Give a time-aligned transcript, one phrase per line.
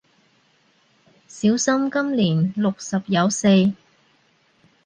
[1.27, 3.47] 小生今年六十有四